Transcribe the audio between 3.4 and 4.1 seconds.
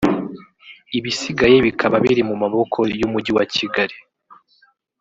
Kigali